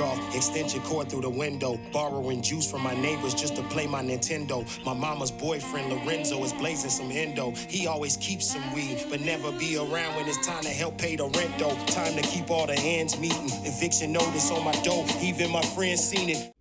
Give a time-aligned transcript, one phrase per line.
[0.00, 0.18] off.
[0.34, 1.78] Extension cord through the window.
[1.92, 4.66] Borrowing juice from my neighbors just to play my Nintendo.
[4.84, 7.52] My mama's boyfriend Lorenzo is blazing some endo.
[7.68, 11.16] He always keeps some weed, but never be around when it's time to help pay
[11.16, 11.76] the rent though.
[11.86, 13.50] Time to keep all the ends meeting.
[13.64, 15.04] Eviction notice on my door.
[15.20, 16.52] Even my friends seen it.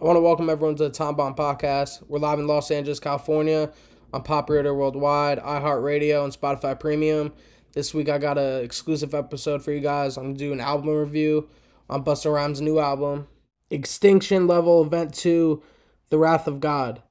[0.00, 2.02] I want to welcome everyone to the Tom Bomb Podcast.
[2.08, 3.70] We're live in Los Angeles, California,
[4.12, 7.32] on Pop Radio Worldwide, iHeartRadio, and Spotify Premium.
[7.72, 10.16] This week I got an exclusive episode for you guys.
[10.16, 11.48] I'm gonna do an album review
[11.92, 13.28] on Busta Rhymes' new album,
[13.68, 15.62] Extinction Level Event 2,
[16.08, 17.02] The Wrath of God.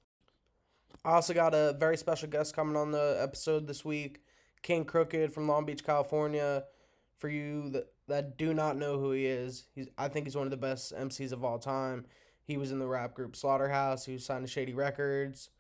[1.06, 4.22] I also got a very special guest coming on the episode this week,
[4.64, 6.64] King Crooked from Long Beach, California.
[7.18, 10.48] For you that, that do not know who he is, he's I think he's one
[10.48, 12.08] of the best MCs of all time.
[12.42, 14.06] He was in the rap group Slaughterhouse.
[14.06, 15.52] He was signed to Shady Records.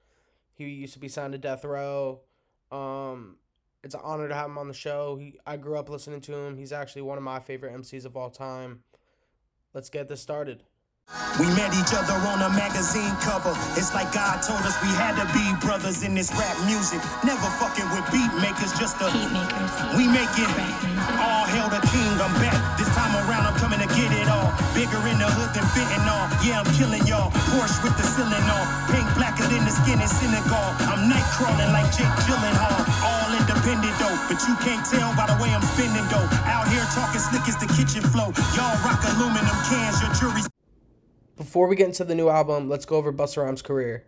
[0.55, 2.21] He used to be signed to Death Row.
[2.71, 3.35] Um,
[3.83, 5.17] it's an honor to have him on the show.
[5.17, 6.57] He, I grew up listening to him.
[6.57, 8.79] He's actually one of my favorite MCs of all time.
[9.73, 10.63] Let's get this started.
[11.39, 13.55] We met each other on a magazine cover.
[13.79, 16.99] It's like God told us we had to be brothers in this rap music.
[17.23, 19.71] Never fucking with beat makers, just a Beat makers.
[19.95, 20.51] We make it
[21.23, 22.11] all hail the king.
[22.19, 22.59] I'm back.
[22.75, 24.51] This time around, I'm coming to get it all.
[24.75, 26.27] Bigger in the hood than fitting all.
[26.43, 27.31] Yeah, I'm killing y'all.
[27.55, 28.65] Porsche with the ceiling on.
[28.91, 30.67] Pink blacker than the skin in Senegal.
[30.91, 32.90] I'm night crawling like Jake Gyllenhaal.
[33.61, 36.27] All independent but you can't tell by the way I'm spending though.
[36.49, 38.33] Out here talking slick as the kitchen flow.
[38.55, 40.01] Y'all rock aluminum cans.
[40.01, 40.49] Your jury's
[41.37, 44.07] Before we get into the new album, let's go over Busta Rhymes' career.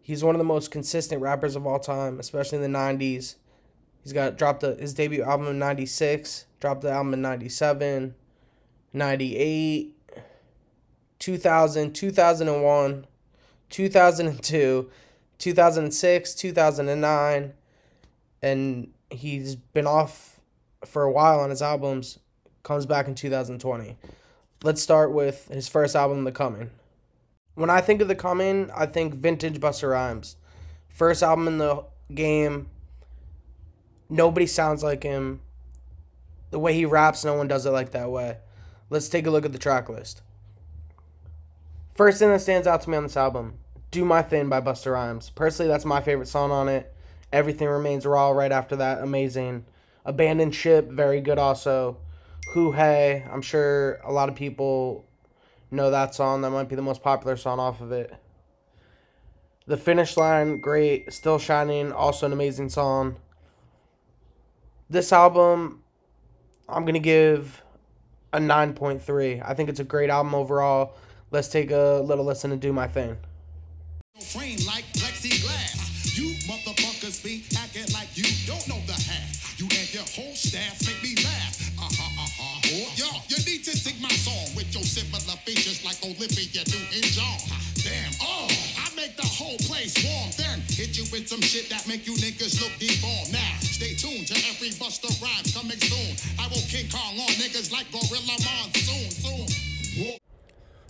[0.00, 3.34] He's one of the most consistent rappers of all time, especially in the 90s.
[4.02, 8.14] He's got dropped a, his debut album in 96, dropped the album in 97,
[8.94, 9.96] 98,
[11.18, 13.06] 2000, 2001,
[13.68, 14.90] 2002,
[15.38, 17.52] 2006, 2009,
[18.42, 20.40] and he's been off
[20.84, 22.18] for a while on his albums.
[22.62, 23.96] Comes back in 2020.
[24.62, 26.70] Let's start with his first album, The Coming.
[27.54, 30.36] When I think of The Coming, I think vintage Busta Rhymes.
[30.88, 32.68] First album in the game.
[34.08, 35.40] Nobody sounds like him.
[36.50, 38.38] The way he raps, no one does it like that way.
[38.88, 40.22] Let's take a look at the track list.
[41.94, 43.58] First thing that stands out to me on this album,
[43.90, 45.30] Do My Thing by Busta Rhymes.
[45.30, 46.93] Personally, that's my favorite song on it.
[47.34, 49.64] Everything Remains Raw right after that, amazing.
[50.04, 51.96] Abandoned Ship, very good also.
[52.54, 55.04] Woo Hah, I'm sure a lot of people
[55.72, 56.42] know that song.
[56.42, 58.14] That might be the most popular song off of it.
[59.66, 61.12] The Finish Line, great.
[61.12, 63.16] Still Shining, also an amazing song.
[64.88, 65.82] This album,
[66.68, 67.64] I'm going to give
[68.32, 69.42] a 9.3.
[69.44, 70.94] I think it's a great album overall.
[71.32, 73.16] Let's take a little listen and do my thing.
[85.44, 87.38] Features like Olivia Newton-John.
[87.84, 88.48] Damn, oh,
[88.80, 90.30] I make the whole place warm.
[90.38, 93.30] Then hit you with some shit that make you niggas look deformed.
[93.30, 96.16] Now, stay tuned to every Busta Rhymes coming soon.
[96.40, 99.10] I will King Kong on niggas like Gorilla Monsoon.
[99.10, 100.16] Soon.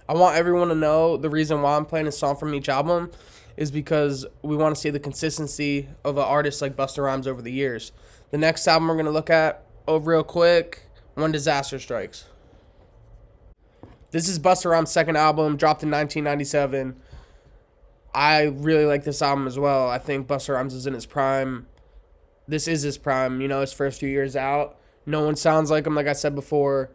[0.09, 3.11] I want everyone to know the reason why I'm playing a song from each album
[3.57, 7.43] is because we want to see the consistency of an artist like Busta Rhymes over
[7.43, 7.91] the years.
[8.31, 12.27] The next album we're going to look at, oh, real quick, When Disaster Strikes.
[14.15, 16.95] This is Busta Rhymes' second album, dropped in 1997.
[18.15, 19.91] I really like this album as well.
[19.91, 21.67] I think Busta Rhymes is in his prime.
[22.47, 24.79] This is his prime, you know, his first few years out.
[25.05, 26.93] No one sounds like him, like I said before.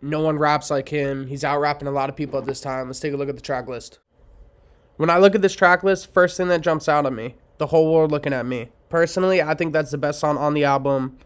[0.00, 1.26] No one raps like him.
[1.26, 2.86] He's out rapping a lot of people at this time.
[2.86, 3.98] Let's take a look at the track list.
[4.98, 7.66] When I look at this track list, first thing that jumps out at me, the
[7.66, 8.68] whole world looking at me.
[8.90, 11.18] Personally, I think that's the best song on the album.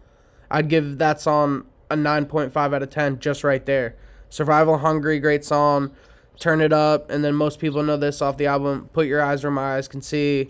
[0.50, 3.96] I'd give that song a 9.5 out of 10 just right there.
[4.28, 5.92] Survival Hungry, great song.
[6.38, 8.90] Turn it up, and then most people know this off the album.
[8.92, 10.48] Put Your Eyes Where My Eyes Can See.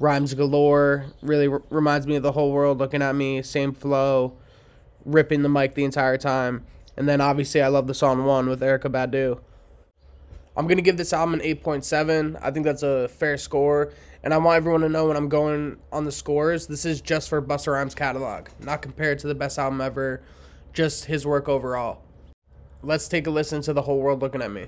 [0.00, 1.06] Rhymes galore.
[1.22, 3.42] Really r- reminds me of the whole world looking at me.
[3.42, 4.34] Same flow.
[5.04, 6.64] Ripping the mic the entire time.
[6.96, 9.40] And then obviously I love the song One with Erykah Badu.
[10.56, 12.38] I'm gonna give this album an 8.7.
[12.42, 13.92] I think that's a fair score.
[14.24, 17.28] And I want everyone to know when I'm going on the scores, this is just
[17.28, 20.22] for Busta Rhymes catalog, not compared to the best album ever,
[20.72, 22.02] just his work overall.
[22.82, 24.66] Let's take a listen to the whole world looking at me.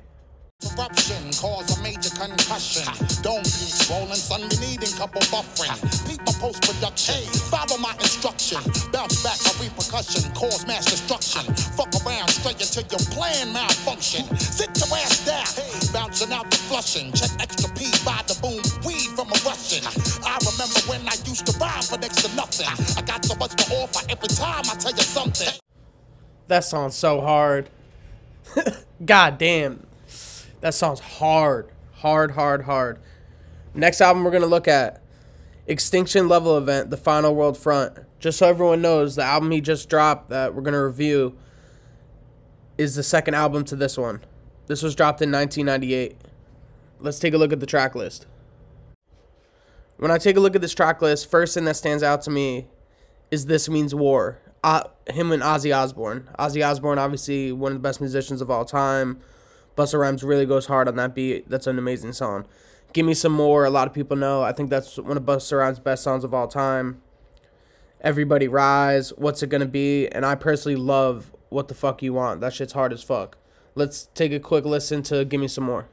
[0.61, 2.85] Corruption cause a major concussion.
[3.23, 4.43] Don't be swollen, son.
[4.43, 5.79] You needing couple buffering.
[6.05, 7.23] People post production.
[7.49, 8.59] Follow my instruction.
[8.91, 10.27] Bounce back a repercussion.
[10.35, 11.47] Cause mass destruction.
[11.79, 14.27] Fuck around straight until your plan malfunction.
[14.37, 15.47] Sit your ass down.
[15.95, 17.13] Bouncing out the flushing.
[17.15, 18.61] Check extra P by the boom.
[18.85, 19.87] Weed from a Russian.
[20.27, 22.67] I remember when I used to rhyme for next to nothing.
[22.99, 25.55] I got so much to offer every time I tell you something.
[26.49, 27.71] That sounds so hard.
[29.05, 29.87] God damn.
[30.61, 31.71] That song's hard.
[31.95, 32.99] Hard, hard, hard.
[33.75, 35.03] Next album we're going to look at
[35.67, 37.99] Extinction Level Event, The Final World Front.
[38.19, 41.37] Just so everyone knows, the album he just dropped that we're going to review
[42.77, 44.21] is the second album to this one.
[44.67, 46.17] This was dropped in 1998.
[46.99, 48.27] Let's take a look at the track list.
[49.97, 52.31] When I take a look at this track list, first thing that stands out to
[52.31, 52.69] me
[53.31, 54.39] is This Means War.
[54.63, 56.29] Uh, him and Ozzy Osbourne.
[56.39, 59.21] Ozzy Osbourne, obviously one of the best musicians of all time.
[59.77, 61.49] Busta Rhymes really goes hard on that beat.
[61.49, 62.47] That's an amazing song.
[62.93, 64.43] Give Me Some More, a lot of people know.
[64.43, 67.01] I think that's one of Busta Rhymes' best songs of all time.
[68.03, 72.41] Everybody Rise, What's It Gonna Be, and I personally love What the Fuck You Want.
[72.41, 73.39] That shit's hard as fuck.
[73.75, 75.87] Let's take a quick listen to Give Me Some More.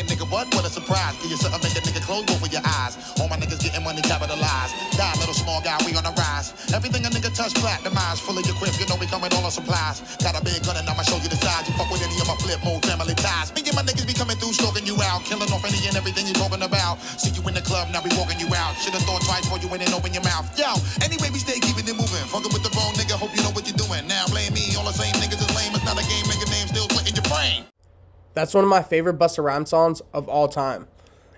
[0.00, 0.48] Yeah, nigga, what?
[0.56, 1.18] What a surprise.
[1.20, 2.96] Give you something, make a nigga close both of your eyes.
[3.20, 4.72] All my niggas getting money capitalized.
[4.96, 6.56] Die, little small guy, we on the rise.
[6.72, 8.24] Everything a nigga touch, platinumized.
[8.24, 10.00] Full of your you know we come with all our supplies.
[10.24, 11.68] Got a big gun and I'ma show you the size.
[11.68, 13.52] You fuck with any of my flip mode family ties.
[13.52, 15.28] Me and my niggas be coming through, stalking you out.
[15.28, 16.96] Killing off any and everything you talking about.
[17.20, 18.80] See you in the club, now we walking you out.
[18.80, 20.48] Should've thought twice before you went and open your mouth.
[20.56, 20.72] Yo,
[21.04, 22.24] anyway, we stay keeping it moving.
[22.32, 24.08] Fucking with the wrong nigga, hope you know what you're doing.
[24.08, 25.12] Now blame me, all the same
[28.34, 30.86] That's one of my favorite Busta Rhymes songs of all time.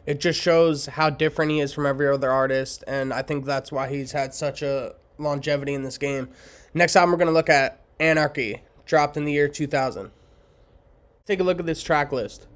[0.04, 3.70] It just shows how different he is from every other artist, and I think that's
[3.70, 6.28] why he's had such a longevity in this game.
[6.74, 10.10] Next album, we're going to look at Anarchy, dropped in the year 2000.
[11.24, 12.48] Take a look at this track list.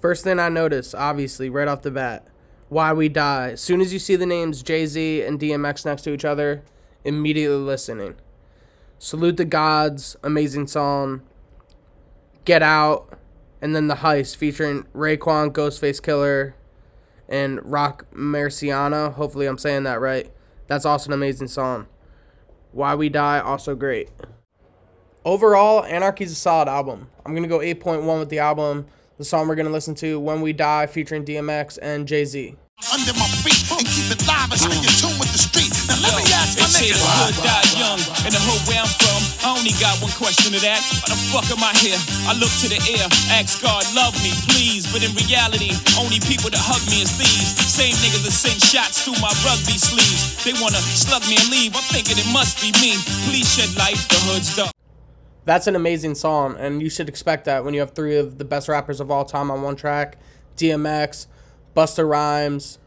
[0.00, 2.26] First thing I notice, obviously, right off the bat,
[2.68, 3.50] Why We Die.
[3.52, 6.64] As soon as you see the names Jay Z and DMX next to each other,
[7.04, 8.16] immediately listening.
[8.98, 11.22] Salute the Gods, amazing song.
[12.44, 13.13] Get Out,
[13.64, 16.52] and then The Heist featuring Raekwon, Ghostface Killah,
[17.30, 19.14] and Roc Marciano.
[19.14, 20.30] Hopefully, I'm saying that right.
[20.66, 21.86] That's also an amazing song.
[22.72, 24.10] Why We Die, also great.
[25.24, 27.08] Overall, Anarchy's a solid album.
[27.24, 28.84] I'm going to go 8.1 with the album.
[29.16, 32.56] The song we're going to listen to, When We Die, featuring DMX and Jay Z.
[32.82, 35.70] Under my feet and keep it live and stay in tune with the street.
[35.86, 36.98] Now let me ask my They say niggas.
[36.98, 39.20] the hood died young, and the hood where I'm from.
[39.46, 40.82] I only got one question to that.
[41.02, 41.94] Why the fuck am I here?
[42.26, 44.90] I look to the air, ask God, love me, please.
[44.90, 45.70] But in reality,
[46.02, 47.54] only people that hug me is thieves.
[47.62, 50.42] Same niggas that send shots through my rugby sleeves.
[50.42, 51.78] They wanna slug me and leave.
[51.78, 52.98] I'm thinking it must be me.
[53.30, 54.74] Please shed light, the hood's dark.
[55.46, 58.44] That's an amazing song, and you should expect that when you have three of the
[58.44, 60.18] best rappers of all time on one track
[60.58, 61.26] DMX,
[61.74, 62.78] Busta Rhymes,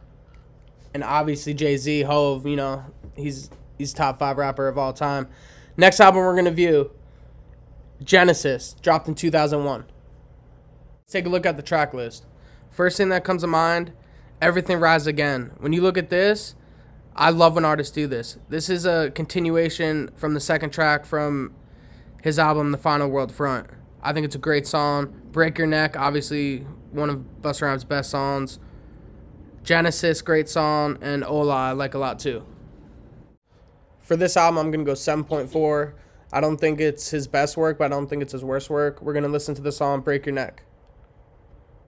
[0.93, 2.45] and obviously Jay Z, Hove.
[2.45, 2.85] You know,
[3.15, 5.27] he's he's top five rapper of all time.
[5.75, 6.91] Next album we're gonna view
[8.03, 9.81] Genesis, dropped in 2001.
[9.81, 12.25] Let's take a look at the track list.
[12.69, 13.91] First thing that comes to mind,
[14.41, 15.51] Everybody Rise Again.
[15.57, 16.55] When you look at this,
[17.15, 18.37] I love when artists do this.
[18.49, 21.53] This is a continuation from the second track from
[22.21, 23.67] his album The Final World Front.
[24.01, 25.21] I think it's a great song.
[25.31, 26.59] Break Your Neck, obviously
[26.91, 28.59] one of Busta Rhymes' best songs.
[29.67, 32.41] Genesis, great song, and Ola, I like a lot too.
[33.99, 35.91] For this album, I'm gonna go 7.4.
[36.31, 39.01] I don't think it's his best work, but I don't think it's his worst work.
[39.01, 40.63] We're gonna listen to the song Break Your Neck.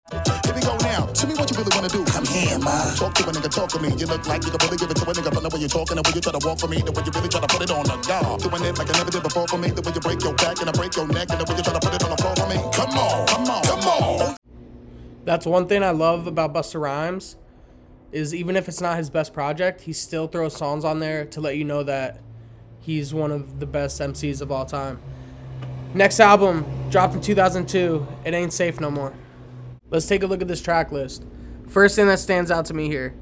[0.10, 1.07] Here we go now.
[1.12, 2.06] Tell me what you really wanna do.
[2.06, 2.95] Come here, ma.
[2.95, 3.90] Talk to a nigga, talk to me.
[4.00, 5.68] You look like you can really give it to a nigga from the way you're
[5.68, 7.47] talking, the way you try to walk for me, the way you really try to
[7.47, 8.40] put it on the guard.
[8.40, 10.61] Doing it like I never did before for me, the way you break your back
[10.64, 12.19] and I break your neck, and the way you try to put it on the
[12.23, 12.56] floor for me.
[12.71, 14.38] Come on, come on, come on.
[15.26, 17.35] That's one thing I love about Busta Rhymes
[18.16, 21.42] is even if it's not his best project, he still throws songs on there to
[21.42, 22.22] let you know that
[22.80, 25.02] he's one of the best MCs of all time.
[25.94, 28.07] Next album dropped in 2002.
[28.24, 29.14] It ain't safe no more.
[29.90, 31.26] Let's take a look at this track list.
[31.68, 33.14] First thing that stands out to me here,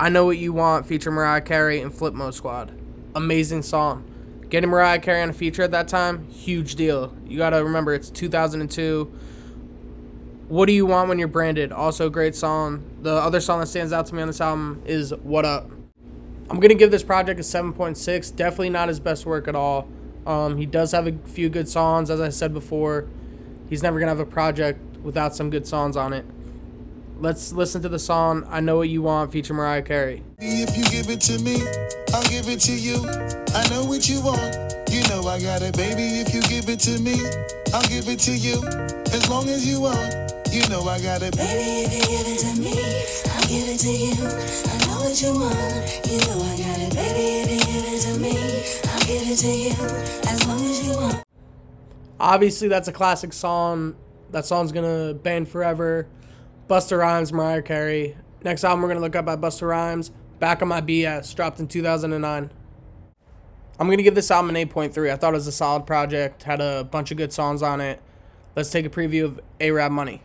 [0.00, 2.72] I know what you want feature Mariah Carey and Flip Mode Squad.
[3.14, 4.10] Amazing song.
[4.48, 7.14] Getting Mariah Carey on a feature at that time, huge deal.
[7.26, 9.12] You gotta remember it's 2002.
[10.48, 11.72] What Do You Want When You're Branded?
[11.72, 12.84] Also great song.
[13.06, 15.70] The other song that stands out to me on this album is What Up.
[16.50, 18.34] I'm going to give this project a 7.6.
[18.34, 19.86] Definitely not his best work at all.
[20.26, 23.06] Um, he does have a few good songs, as I said before.
[23.70, 26.24] He's never going to have a project without some good songs on it.
[27.20, 30.24] Let's listen to the song I Know What You Want feature Mariah Carey.
[30.38, 31.64] If you give it to me,
[32.12, 32.96] I'll give it to you.
[33.54, 34.74] I know what you want.
[34.90, 36.02] You know I got it, baby.
[36.02, 37.14] If you give it to me,
[37.72, 38.66] I'll give it to you.
[39.14, 41.36] As long as you want, you know I got it.
[41.36, 42.72] Baby, if you give it to me,
[43.28, 44.16] I'll give it to you.
[44.16, 46.94] I know what you want, you know I got it.
[46.96, 48.32] Baby, if you give it to me,
[48.88, 49.74] I'll give it to you.
[50.26, 51.24] As long as you want.
[52.18, 53.96] Obviously, that's a classic song.
[54.30, 56.08] That song's gonna band forever.
[56.68, 58.16] Busta Rhymes, Mariah Carey.
[58.42, 61.68] Next album we're gonna look up by Busta Rhymes, Back on My BS, dropped in
[61.68, 62.50] 2009.
[63.78, 65.12] I'm gonna give this album an 8.3.
[65.12, 66.44] I thought it was a solid project.
[66.44, 68.00] Had a bunch of good songs on it.
[68.56, 70.22] Let's take a preview of Arab Money.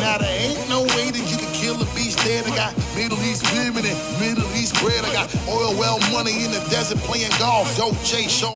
[0.00, 2.46] Now there ain't no way that you can kill a beast dead.
[2.46, 5.04] I got Middle East women and Middle East bread.
[5.04, 7.76] I got oil well money in the desert playing golf.
[7.76, 8.54] Dope J show.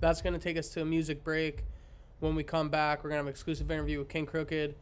[0.00, 1.64] That's going to take us to a music break.
[2.20, 4.74] When we come back, we're going to have an exclusive interview with King Crooked.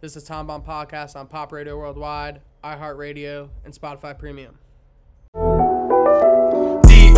[0.00, 4.58] This is Tom Bomb Podcast on Pop Radio Worldwide, iHeartRadio, and Spotify Premium.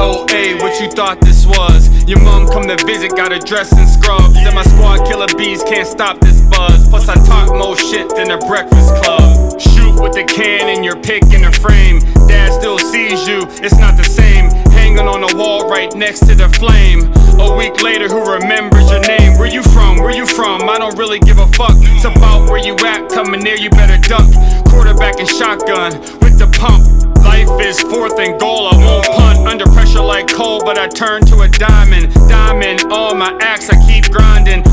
[0.00, 1.92] DOA, what you thought this was?
[2.08, 4.34] Your mom come to visit, got her dress and scrubs.
[4.34, 6.88] And my squad killer bees can't stop this buzz.
[6.88, 9.60] Plus, I talk more shit than a breakfast club.
[9.60, 11.98] Shoot with the can in your pick in the frame.
[12.32, 14.48] Dad still sees you, it's not the same.
[14.72, 17.12] Hanging on the wall right next to the flame.
[17.36, 19.36] A week later, who remembers your name?
[19.36, 19.98] Where you from?
[19.98, 20.66] Where you from?
[20.66, 21.76] I don't really give a fuck.
[21.76, 23.10] It's about where you at.
[23.10, 24.24] Coming near, you better duck.
[24.72, 27.09] Quarterback and shotgun with the pump.
[27.22, 28.68] Life is fourth and goal.
[28.68, 32.12] I won't punt under pressure like coal, but I turn to a diamond.
[32.28, 33.68] Diamond all my axe.
[33.70, 34.64] I keep grinding.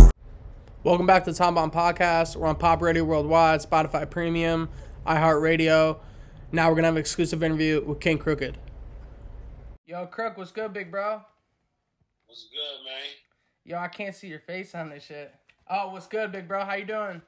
[0.83, 2.35] Welcome back to the Tom Bomb Podcast.
[2.35, 4.69] We're on Pop Radio Worldwide, Spotify Premium,
[5.05, 5.99] iHeartRadio.
[6.51, 8.57] Now we're going to have an exclusive interview with King Crooked.
[9.85, 11.21] Yo, Crook, what's good, big bro?
[12.25, 13.03] What's good, man?
[13.65, 15.33] Yo, I can't see your face on this shit.
[15.69, 16.63] Oh, what's good, big bro?
[16.63, 17.21] How you doing?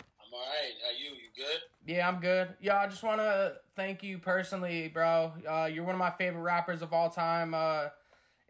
[0.00, 0.74] I'm alright.
[0.82, 1.10] How you?
[1.10, 1.60] You good?
[1.86, 2.48] Yeah, I'm good.
[2.60, 5.32] Yo, I just want to thank you personally, bro.
[5.48, 7.54] Uh, you're one of my favorite rappers of all time.
[7.54, 7.90] Uh,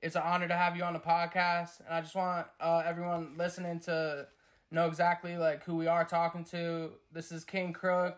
[0.01, 3.35] it's an honor to have you on the podcast, and I just want uh, everyone
[3.37, 4.27] listening to
[4.71, 6.93] know exactly like who we are talking to.
[7.13, 8.17] This is King Crook.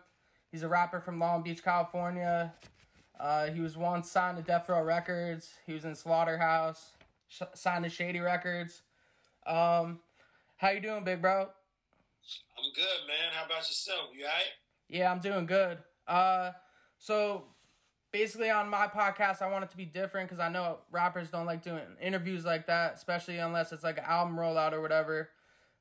[0.53, 2.53] He's a rapper from Long Beach, California.
[3.19, 5.55] Uh, he was once signed to Death Row Records.
[5.67, 6.91] He was in Slaughterhouse,
[7.27, 8.83] sh- signed to Shady Records.
[9.45, 9.99] Um,
[10.55, 11.41] how you doing, big bro?
[11.41, 13.33] I'm good, man.
[13.33, 14.11] How about yourself?
[14.17, 14.45] You alright?
[14.89, 15.77] Yeah, I'm doing good.
[16.07, 16.51] Uh,
[16.97, 17.43] so
[18.11, 21.45] basically on my podcast, I want it to be different because I know rappers don't
[21.45, 25.29] like doing interviews like that, especially unless it's like an album rollout or whatever.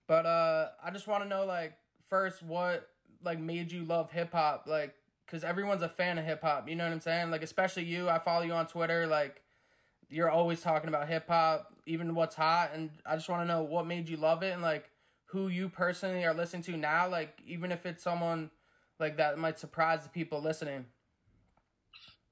[0.07, 1.75] But uh, I just want to know like
[2.09, 2.89] first what
[3.25, 4.95] like made you love hip hop, like
[5.27, 6.69] because everyone's a fan of hip hop.
[6.69, 7.31] You know what I'm saying?
[7.31, 8.09] Like especially you.
[8.09, 9.07] I follow you on Twitter.
[9.07, 9.43] Like
[10.09, 13.63] you're always talking about hip hop, even what's hot, and I just want to know
[13.63, 14.91] what made you love it and like
[15.27, 17.09] who you personally are listening to now.
[17.09, 18.51] Like even if it's someone
[19.01, 20.87] like that might surprise the people listening.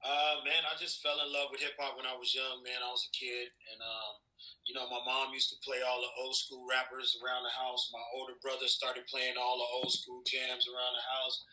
[0.03, 2.79] Uh, man, I just fell in love with hip hop when I was young, man.
[2.79, 4.13] I was a kid, and um,
[4.63, 7.89] you know, my mom used to play all the old school rappers around the house.
[7.89, 11.43] My older brother started playing all the old school jams around the house.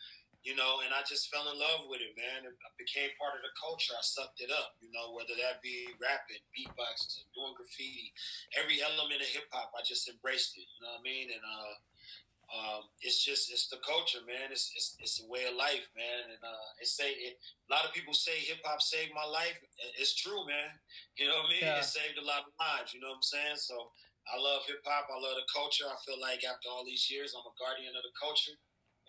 [0.45, 2.45] You know, and I just fell in love with it, man.
[2.45, 3.97] It became part of the culture.
[3.97, 8.13] I sucked it up, you know, whether that be rapping, beatboxing, doing graffiti,
[8.53, 9.73] every element of hip hop.
[9.73, 10.69] I just embraced it.
[10.69, 11.33] You know what I mean?
[11.33, 11.73] And uh,
[12.53, 14.53] um, it's just it's the culture, man.
[14.53, 16.29] It's it's, it's a way of life, man.
[16.29, 19.57] And uh, it say it, a lot of people say hip hop saved my life.
[19.97, 20.69] It's true, man.
[21.15, 21.63] You know what I mean?
[21.63, 21.79] Yeah.
[21.79, 22.91] It saved a lot of lives.
[22.91, 23.55] You know what I'm saying?
[23.55, 23.95] So
[24.27, 25.07] I love hip hop.
[25.07, 25.87] I love the culture.
[25.87, 28.59] I feel like after all these years, I'm a guardian of the culture.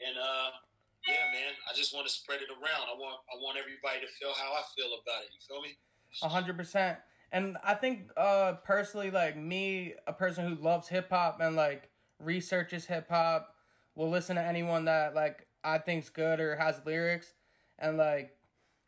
[0.07, 0.55] And uh,
[1.03, 2.87] yeah, man, I just want to spread it around.
[2.87, 5.35] I want I want everybody to feel how I feel about it.
[5.35, 5.75] You feel me?
[6.23, 6.99] A hundred percent.
[7.33, 11.91] And I think uh personally like me, a person who loves hip hop and like
[12.23, 13.55] researches hip hop,
[13.95, 17.33] will listen to anyone that like I think's good or has lyrics.
[17.79, 18.37] And like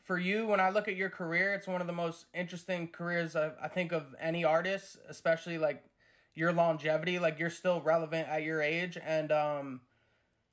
[0.02, 3.35] for you, when I look at your career, it's one of the most interesting careers
[3.35, 5.82] I, I think of any artist, especially like
[6.35, 7.18] your longevity.
[7.18, 8.97] Like you're still relevant at your age.
[9.04, 9.80] And um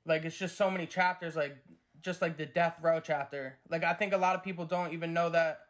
[0.04, 1.56] like it's just so many chapters like
[2.02, 3.58] just like the death row chapter.
[3.70, 5.60] Like i think a lot of people don't even know that.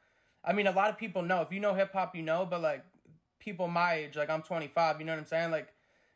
[0.45, 1.43] I mean a lot of people know.
[1.43, 2.47] If you know hip hop you know.
[2.49, 2.85] But like
[3.39, 5.51] people my age like i'm 25 you know what i'm saying?
[5.51, 5.69] Like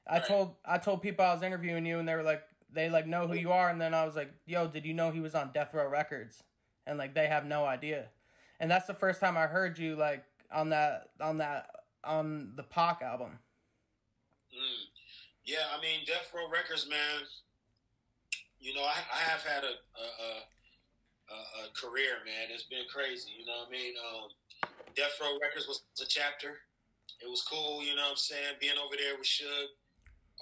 [0.09, 2.43] i told i told people i was interviewing you and they were like
[2.73, 5.11] they like know who you are and then i was like yo did you know
[5.11, 6.43] he was on death row records
[6.87, 8.07] and like they have no idea
[8.61, 11.71] and that's the first time i heard you like on that on that
[12.05, 13.39] on the Pac album
[14.51, 14.91] Mm.
[15.45, 17.27] Yeah, I mean, Death Row Records, man.
[18.59, 20.31] You know, I, I have had a a, a
[21.31, 22.51] a a career, man.
[22.53, 23.31] It's been crazy.
[23.39, 23.95] You know what I mean?
[23.99, 24.27] Um,
[24.95, 26.67] Death Row Records was a chapter.
[27.23, 27.83] It was cool.
[27.83, 28.59] You know what I'm saying?
[28.61, 29.75] Being over there with Suge,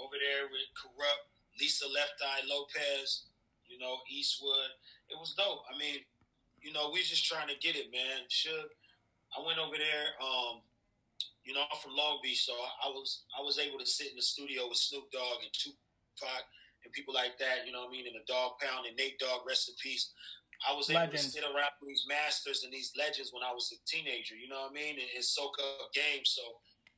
[0.00, 1.26] over there with Kurupt,
[1.60, 3.28] Lisa Left Eye Lopez.
[3.68, 4.72] You know, Eastwood.
[5.12, 5.60] It was dope.
[5.68, 6.00] I mean,
[6.64, 8.24] you know, we just trying to get it, man.
[8.32, 8.72] Suge.
[9.36, 10.08] I went over there.
[10.24, 10.64] Um,
[11.44, 14.16] you know, I'm from Long Beach, so I was I was able to sit in
[14.16, 16.44] the studio with Snoop Dogg and Tupac
[16.84, 17.64] and people like that.
[17.64, 18.06] You know what I mean?
[18.08, 20.12] And the Dog Pound and Nate Dogg, rest in peace.
[20.66, 21.24] I was able Legends.
[21.24, 24.34] to sit around with these masters and these legends when I was a teenager.
[24.34, 24.98] You know what I mean?
[24.98, 26.34] And, and soak up games.
[26.34, 26.42] So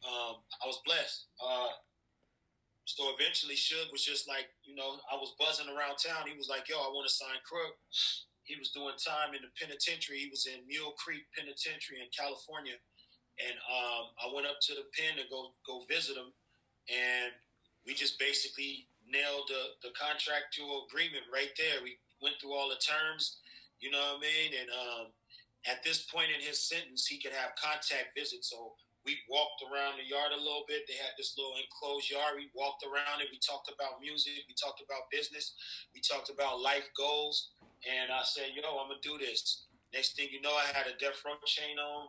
[0.09, 1.29] um, I was blessed.
[1.37, 1.69] Uh,
[2.97, 6.27] so eventually, Suge was just like, you know, I was buzzing around town.
[6.27, 7.79] He was like, "Yo, I want to sign Crook."
[8.51, 10.19] he was doing time in the penitentiary.
[10.19, 12.75] He was in Mule Creek Penitentiary in California,
[13.39, 16.35] and um, I went up to the pen to go go visit him,
[16.91, 17.31] and
[17.87, 21.79] we just basically nailed the the contractual agreement right there.
[21.87, 23.39] We went through all the terms,
[23.79, 25.05] you know what I mean, and um,
[25.71, 28.51] at this point in his sentence, he could have contact visits.
[28.51, 30.85] So we walked around the yard a little bit.
[30.87, 32.37] They had this little enclosed yard.
[32.37, 33.33] We walked around it.
[33.33, 34.45] We talked about music.
[34.49, 35.57] We talked about business.
[35.95, 37.57] We talked about life goals.
[37.89, 39.65] And I said, yo, I'm going to do this.
[39.95, 42.09] Next thing you know, I had a death row chain on,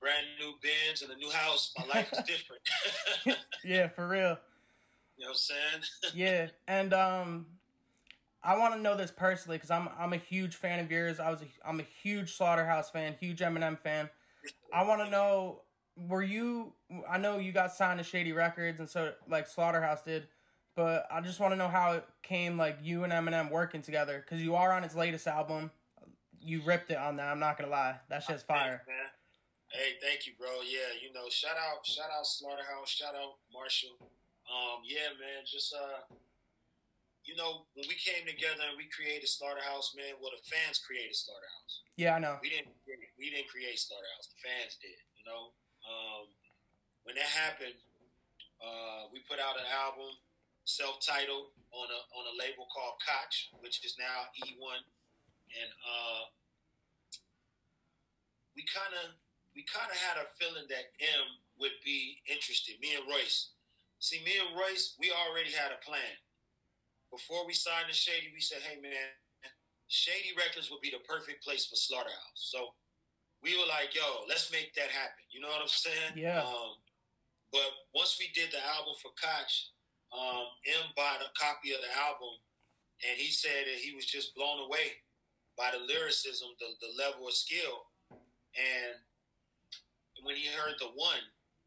[0.00, 1.72] brand new Benz, and a new house.
[1.78, 2.62] My life is different.
[3.64, 4.38] yeah, for real.
[5.18, 6.14] You know what I'm saying?
[6.14, 7.44] yeah, and um,
[8.42, 11.20] I want to know this personally because I'm I'm a huge fan of yours.
[11.20, 14.08] I was a, I'm a huge Slaughterhouse fan, huge Eminem fan.
[14.72, 15.60] I want to know
[15.96, 16.72] were you?
[17.08, 20.26] I know you got signed to Shady Records, and so like Slaughterhouse did.
[20.76, 24.22] But I just want to know how it came, like you and Eminem working together,
[24.24, 25.70] because you are on his latest album.
[26.40, 27.28] You ripped it on that.
[27.28, 28.82] I'm not gonna lie, that shit's fire.
[29.68, 30.48] Hey, thank you, bro.
[30.64, 33.94] Yeah, you know, shout out, shout out Slaughterhouse, shout out Marshall.
[34.50, 36.10] Um, yeah, man, just uh,
[37.24, 41.14] you know, when we came together and we created Slaughterhouse, man, well, the fans created
[41.14, 41.86] Slaughterhouse.
[41.94, 42.40] Yeah, I know.
[42.40, 42.72] We didn't,
[43.14, 44.32] we didn't create Slaughterhouse.
[44.32, 44.96] The fans did.
[45.14, 45.52] You know,
[45.86, 46.28] um,
[47.04, 47.76] when that happened,
[48.60, 50.12] uh, we put out an album
[50.68, 54.78] self-titled on a on a label called Koch, which is now E1,
[55.56, 56.22] and uh,
[58.54, 59.16] we kind of
[59.56, 61.26] we kind of had a feeling that M
[61.58, 62.78] would be interested.
[62.80, 63.56] Me and Royce.
[64.00, 66.16] See, me and Royce, we already had a plan.
[67.10, 69.10] Before we signed to Shady, we said, "Hey, man,
[69.88, 72.74] Shady Records would be the perfect place for Slaughterhouse." So
[73.42, 76.16] we were like, "Yo, let's make that happen." You know what I'm saying?
[76.16, 76.42] Yeah.
[76.42, 76.76] Um,
[77.52, 79.74] but once we did the album for Koch,
[80.12, 82.38] um, M bought a copy of the album,
[83.06, 85.02] and he said that he was just blown away
[85.56, 87.90] by the lyricism, the, the level of skill.
[88.54, 88.96] And
[90.22, 91.22] when he heard the one,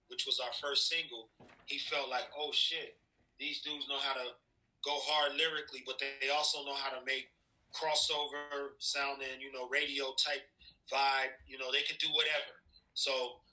[0.07, 1.29] which was our first single,
[1.65, 2.97] he felt like, oh shit,
[3.39, 4.36] these dudes know how to
[4.83, 7.31] go hard lyrically, but they also know how to make
[7.73, 10.45] crossover sounding, you know, radio type
[10.91, 11.36] vibe.
[11.48, 12.63] You know, they could do whatever.
[12.93, 13.43] So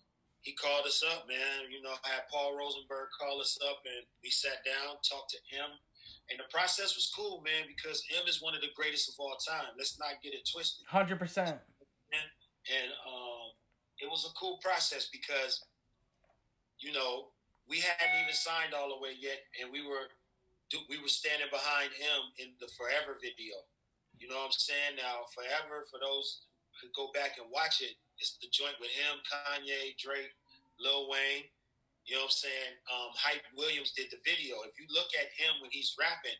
[0.42, 1.68] he called us up, man.
[1.68, 5.40] You know, I had Paul Rosenberg call us up, and we sat down, talked to
[5.48, 5.68] him,
[6.30, 9.36] and the process was cool, man, because M is one of the greatest of all
[9.36, 9.74] time.
[9.76, 10.86] Let's not get it twisted.
[10.86, 11.58] Hundred percent.
[12.70, 13.50] And um,
[13.98, 15.64] it was a cool process because,
[16.78, 17.32] you know,
[17.66, 20.10] we hadn't even signed all the way yet, and we were
[20.86, 23.58] we were standing behind him in the Forever video.
[24.18, 24.94] You know what I'm saying?
[24.98, 26.46] Now, Forever, for those
[26.80, 30.32] who go back and watch it, it's the joint with him, Kanye, Drake,
[30.80, 31.48] Lil Wayne.
[32.08, 32.72] You know what I'm saying?
[32.90, 34.60] Um, Hype Williams did the video.
[34.66, 36.36] If you look at him when he's rapping,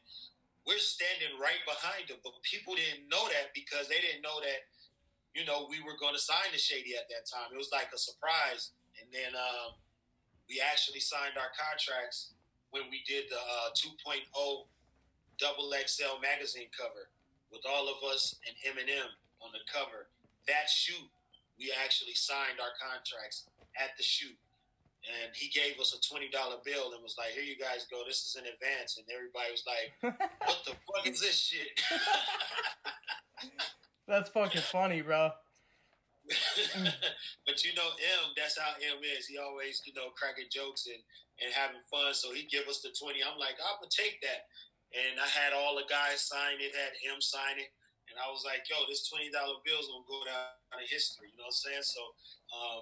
[0.68, 2.20] we're standing right behind him.
[2.20, 4.60] But people didn't know that because they didn't know that,
[5.32, 7.52] you know, we were going to sign to Shady at that time.
[7.54, 8.74] It was like a surprise.
[8.98, 9.78] And then um,
[10.50, 12.34] we actually signed our contracts
[12.74, 14.26] when we did the uh, 2.0
[15.40, 17.08] double XL magazine cover
[17.48, 19.08] with all of us and Eminem
[19.40, 20.09] on the cover.
[20.50, 21.06] That shoot,
[21.54, 23.46] we actually signed our contracts
[23.78, 24.34] at the shoot.
[25.06, 28.02] And he gave us a twenty dollar bill and was like, "Here you guys go.
[28.04, 29.94] This is in advance." And everybody was like,
[30.44, 31.72] "What the fuck is this shit?"
[34.10, 35.30] That's fucking funny, bro.
[37.46, 39.26] but you know, M, that's how M is.
[39.26, 40.98] He always, you know, cracking jokes and,
[41.38, 42.14] and having fun.
[42.14, 43.22] So he give us the 20.
[43.22, 44.50] I'm like, I'm going to take that.
[44.94, 47.70] And I had all the guys sign it, had M sign it.
[48.10, 49.30] And I was like, yo, this $20
[49.62, 51.30] bill's going to go down in history.
[51.30, 51.86] You know what I'm saying?
[51.86, 52.02] So,
[52.50, 52.80] um,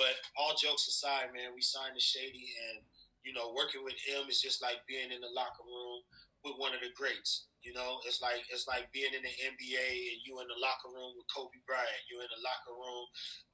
[0.00, 2.52] but all jokes aside, man, we signed the Shady.
[2.72, 2.82] And,
[3.22, 6.02] you know, working with him is just like being in the locker room
[6.42, 7.52] with one of the greats.
[7.62, 10.90] You know, it's like it's like being in the NBA and you in the locker
[10.90, 12.02] room with Kobe Bryant.
[12.10, 13.06] You in the locker room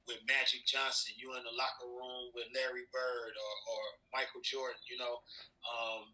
[0.09, 1.13] with Magic Johnson.
[1.13, 4.81] You in the locker room with Larry Bird or, or Michael Jordan.
[4.89, 5.21] You know,
[5.61, 6.09] um,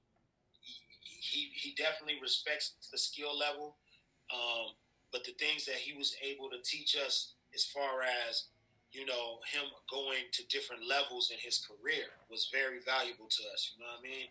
[0.99, 3.79] he he definitely respects the skill level,
[4.27, 4.75] um,
[5.15, 8.51] but the things that he was able to teach us as far as
[8.91, 13.71] you know him going to different levels in his career was very valuable to us.
[13.71, 14.27] You know what I mean?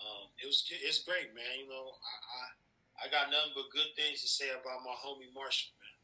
[0.00, 1.60] Um, it was it's great, man.
[1.60, 5.28] You know, I, I I got nothing but good things to say about my homie
[5.34, 6.00] Marshall, man.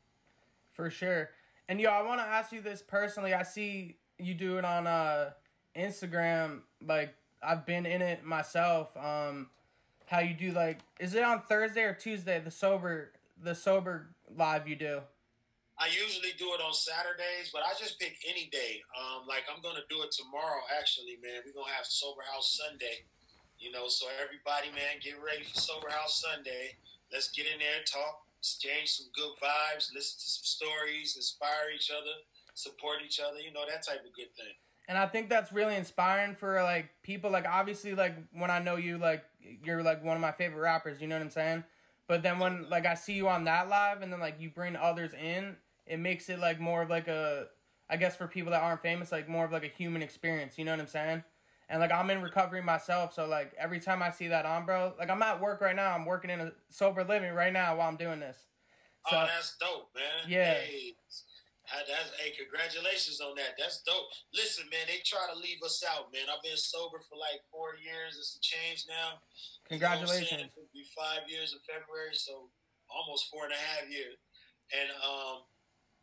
[0.75, 1.31] For sure.
[1.67, 3.33] And yo, I want to ask you this personally.
[3.33, 5.31] I see you do it on uh,
[5.75, 6.61] Instagram.
[6.87, 8.95] Like I've been in it myself.
[8.95, 9.49] Um,
[10.05, 10.81] how you do like?
[11.01, 12.39] Is it on Thursday or Tuesday?
[12.45, 13.13] The sober,
[13.43, 15.01] the sober live you do.
[15.79, 18.83] I usually do it on Saturdays, but I just pick any day.
[18.99, 20.63] Um, like I'm gonna do it tomorrow.
[20.75, 23.07] Actually, man, we're gonna have Sober House Sunday.
[23.59, 26.75] You know, so everybody, man, get ready for Sober House Sunday.
[27.13, 31.91] Let's get in there, talk exchange some good vibes, listen to some stories, inspire each
[31.91, 32.13] other,
[32.55, 33.39] support each other.
[33.41, 34.55] You know that type of good thing.
[34.89, 38.77] And I think that's really inspiring for like people like obviously like when I know
[38.77, 39.25] you like
[39.63, 41.65] you're like one of my favorite rappers, you know what I'm saying?
[42.09, 44.75] But then when like I see you on that live and then like you bring
[44.75, 47.47] others in, it makes it like more of like a
[47.89, 50.65] I guess for people that aren't famous, like more of like a human experience, you
[50.65, 51.23] know what I'm saying?
[51.69, 54.95] And like I'm in recovery myself, so like every time I see that on, bro,
[54.99, 57.89] like I'm at work right now, I'm working in a sober living right now while
[57.89, 58.39] I'm doing this.
[59.07, 60.05] Oh, so oh, that's dope, man.
[60.27, 60.55] Yeah.
[60.55, 60.95] Hey,
[61.73, 63.55] I- that's, hey, congratulations on that.
[63.59, 64.09] That's dope.
[64.33, 66.29] Listen, man, they try to leave us out, man.
[66.33, 68.17] I've been sober for like four years.
[68.17, 69.21] It's a change now.
[69.69, 70.31] Congratulations.
[70.33, 70.65] You know what I'm saying?
[70.65, 72.49] It'll be five years in February, so
[72.89, 74.17] almost four and a half years.
[74.73, 75.45] And um,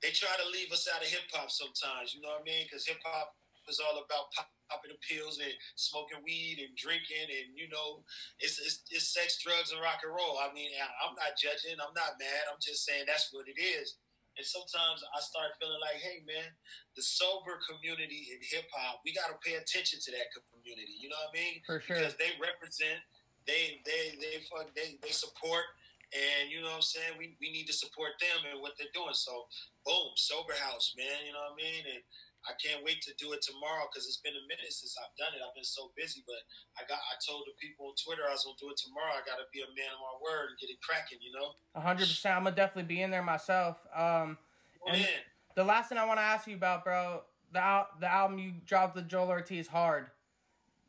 [0.02, 2.14] they try to leave us out of hip hop sometimes.
[2.14, 2.66] You know what I mean?
[2.70, 3.34] Because hip hop
[3.66, 8.06] is all about pop- popping the pills and smoking weed and drinking, and you know,
[8.38, 10.38] it's, it's it's sex, drugs, and rock and roll.
[10.38, 11.78] I mean, I- I'm not judging.
[11.82, 12.46] I'm not mad.
[12.50, 13.98] I'm just saying that's what it is.
[14.36, 16.52] And sometimes I start feeling like, hey, man,
[17.00, 21.00] the sober community in hip hop, we got to pay attention to that community.
[21.00, 21.56] You know what I mean?
[21.64, 21.96] For sure.
[21.96, 23.00] Because they represent,
[23.48, 25.64] they they they fuck, they they support,
[26.12, 27.16] and you know what I'm saying.
[27.16, 29.16] We we need to support them and what they're doing.
[29.16, 29.48] So,
[29.88, 31.24] boom, sober house, man.
[31.24, 31.84] You know what I mean?
[31.96, 32.02] And
[32.46, 35.34] I can't wait to do it tomorrow because it's been a minute since I've done
[35.34, 35.42] it.
[35.42, 36.38] I've been so busy, but
[36.78, 39.18] I got I told the people on Twitter I was gonna do it tomorrow.
[39.18, 41.18] I got to be a man of my word and get it cracking.
[41.22, 41.58] You know.
[41.74, 42.38] Hundred percent.
[42.38, 43.82] I'm gonna definitely be in there myself.
[43.96, 44.38] Um,
[44.86, 45.22] and Man.
[45.58, 48.54] the last thing I want to ask you about, bro, the al- the album you
[48.66, 50.08] dropped with Joel Ortiz, hard,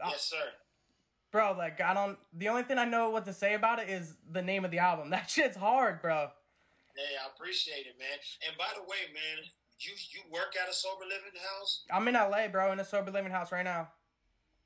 [0.04, 0.52] Yes, sir.
[1.32, 1.54] bro.
[1.56, 2.18] Like I don't.
[2.36, 4.78] The only thing I know what to say about it is the name of the
[4.78, 5.08] album.
[5.16, 6.28] That shit's hard, bro.
[6.96, 8.16] Hey, I appreciate it, man.
[8.48, 9.44] And by the way, man,
[9.80, 11.84] you you work at a sober living house?
[11.90, 13.88] I'm in LA, bro, in a sober living house right now.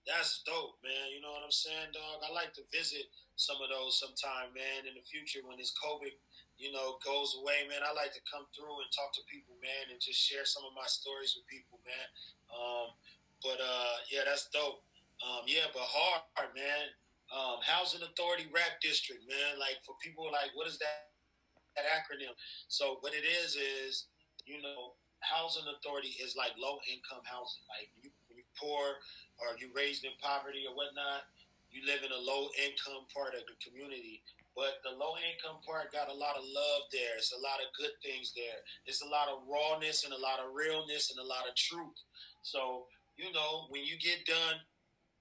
[0.07, 1.13] That's dope, man.
[1.13, 2.25] You know what I'm saying, dog?
[2.25, 6.13] I like to visit some of those sometime, man, in the future when this COVID,
[6.57, 7.85] you know, goes away, man.
[7.85, 10.73] I like to come through and talk to people, man, and just share some of
[10.73, 12.07] my stories with people, man.
[12.49, 12.89] Um,
[13.45, 14.85] but uh, yeah, that's dope.
[15.21, 16.97] Um, yeah, but hard, man.
[17.29, 19.61] Um, Housing Authority Rap District, man.
[19.61, 21.13] Like for people, like what is that?
[21.77, 22.35] That acronym.
[22.67, 24.11] So what it is is,
[24.45, 27.65] you know, housing authority is like low income housing.
[27.69, 29.01] Like you, when you poor
[29.41, 31.29] or you raised in poverty or whatnot,
[31.71, 34.23] you live in a low income part of the community.
[34.59, 37.15] But the low income part got a lot of love there.
[37.17, 38.61] It's a lot of good things there.
[38.85, 41.95] It's a lot of rawness and a lot of realness and a lot of truth.
[42.43, 44.59] So, you know, when you get done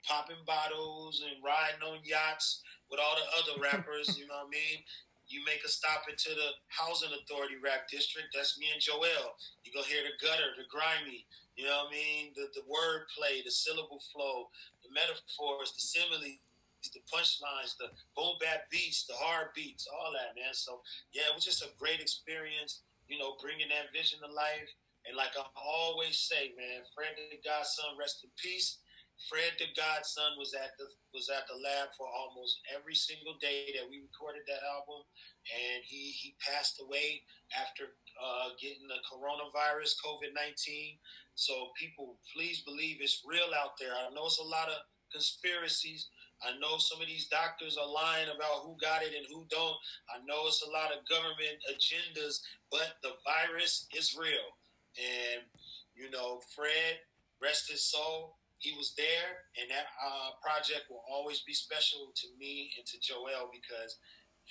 [0.01, 4.57] popping bottles and riding on yachts with all the other rappers, you know what I
[4.57, 4.81] mean?
[5.29, 8.33] You make a stop into the housing authority rap district.
[8.33, 9.37] That's me and Joel.
[9.61, 12.31] You go hear the gutter, the grimy, you know what I mean?
[12.39, 14.47] The the wordplay, the syllable flow,
[14.79, 16.39] the metaphors, the similes,
[16.87, 20.55] the punchlines, the boom bap beats, the hard beats, all that, man.
[20.55, 20.79] So
[21.11, 24.71] yeah, it was just a great experience, you know, bringing that vision to life.
[25.03, 28.79] And like I always say, man, Fred the Godson, rest in peace.
[29.27, 33.75] Fred the Godson was at the was at the lab for almost every single day
[33.75, 35.03] that we recorded that album,
[35.51, 37.19] and he he passed away
[37.51, 40.95] after uh, getting the coronavirus, COVID nineteen.
[41.35, 43.91] So people, please believe it's real out there.
[43.91, 44.79] I know it's a lot of
[45.11, 46.07] conspiracies.
[46.39, 49.75] I know some of these doctors are lying about who got it and who don't.
[50.07, 52.39] I know it's a lot of government agendas,
[52.71, 54.47] but the virus is real.
[54.95, 55.43] And
[55.91, 57.03] you know, Fred,
[57.43, 62.27] rest his soul he was there, and that uh, project will always be special to
[62.37, 63.97] me and to Joel because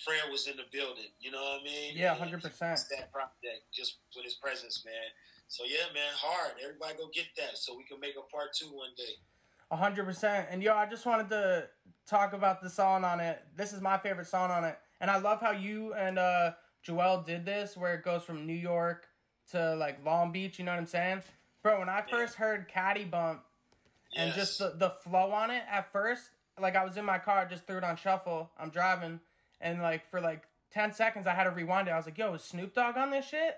[0.05, 1.13] Fred was in the building.
[1.21, 1.93] You know what I mean?
[1.95, 2.41] Yeah, 100%.
[2.41, 5.13] That project, just with his presence, man.
[5.49, 6.53] So yeah, man, hard.
[6.63, 9.17] Everybody go get that so we can make a part two one day.
[9.71, 10.47] A hundred percent.
[10.51, 11.69] And yo, I just wanted to
[12.07, 13.43] talk about the song on it.
[13.57, 17.23] This is my favorite song on it, and I love how you and uh, Joel
[17.23, 19.07] did this, where it goes from New York
[19.53, 20.59] to like Long Beach.
[20.59, 21.23] You know what I'm saying,
[21.63, 21.79] bro?
[21.81, 23.41] When I first heard Caddy Bump
[24.17, 27.47] and just the the flow on it at first, like I was in my car,
[27.47, 28.51] just threw it on shuffle.
[28.59, 29.21] I'm driving,
[29.61, 30.43] and like for like
[30.73, 31.93] ten seconds, I had to rewind it.
[31.93, 33.57] I was like, "Yo, is Snoop Dogg on this shit?"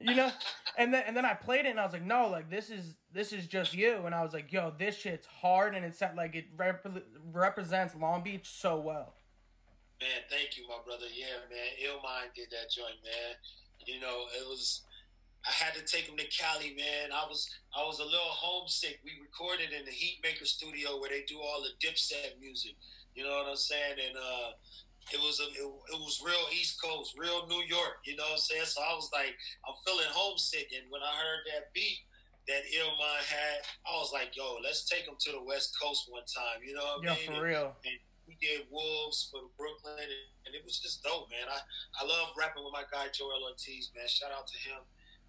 [0.00, 0.30] You know,
[0.78, 2.94] and then and then I played it, and I was like, "No, like this is
[3.12, 6.34] this is just you." And I was like, "Yo, this shit's hard," and it's like
[6.34, 6.86] it rep-
[7.32, 9.14] represents Long Beach so well.
[10.00, 11.04] Man, thank you, my brother.
[11.12, 11.76] Yeah, man.
[11.84, 13.36] Illmind did that joint, man.
[13.86, 14.82] You know, it was.
[15.46, 17.12] I had to take him to Cali, man.
[17.12, 19.00] I was I was a little homesick.
[19.04, 22.76] We recorded in the Heatmaker studio where they do all the Dipset music.
[23.14, 23.96] You know what I'm saying?
[23.98, 24.52] And uh,
[25.12, 28.04] it was a, it, it was real East Coast, real New York.
[28.04, 28.68] You know what I'm saying?
[28.68, 30.70] So I was like, I'm feeling homesick.
[30.76, 32.04] And when I heard that beat
[32.46, 36.26] that Illmind had, I was like, yo, let's take him to the West Coast one
[36.28, 36.60] time.
[36.62, 37.32] You know what Yo, I mean?
[37.32, 37.68] for real.
[37.82, 37.98] And
[38.28, 41.50] we did Wolves for Brooklyn, and, and it was just dope, man.
[41.50, 41.58] I
[41.98, 44.06] I love rapping with my guy Joel Ortiz, man.
[44.06, 44.86] Shout out to him.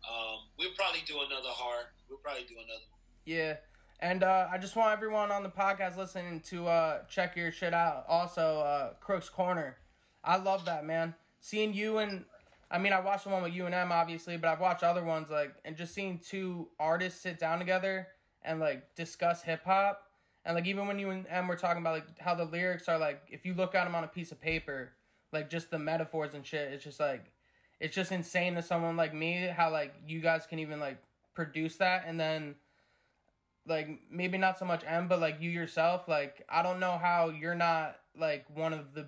[0.09, 1.85] Um, we'll probably do another hard.
[2.09, 2.85] We'll probably do another.
[2.89, 2.99] one.
[3.25, 3.57] Yeah.
[3.99, 7.73] And uh, I just want everyone on the podcast listening to uh, check your shit
[7.73, 8.05] out.
[8.07, 9.77] Also, uh, Crooks Corner.
[10.23, 11.13] I love that, man.
[11.39, 12.25] Seeing you and,
[12.71, 15.03] I mean, I watched the one with you and M, obviously, but I've watched other
[15.03, 18.07] ones, like, and just seeing two artists sit down together
[18.41, 20.01] and, like, discuss hip hop.
[20.45, 22.97] And, like, even when you and M were talking about, like, how the lyrics are,
[22.97, 24.93] like, if you look at them on a piece of paper,
[25.31, 27.31] like, just the metaphors and shit, it's just, like,
[27.81, 30.97] it's just insane to someone like me how, like, you guys can even, like,
[31.33, 32.55] produce that and then
[33.65, 37.29] like maybe not so much M, but like you yourself, like I don't know how
[37.29, 39.07] you're not like one of the